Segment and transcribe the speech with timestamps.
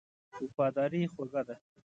[0.45, 1.55] وفاداري خوږه ده.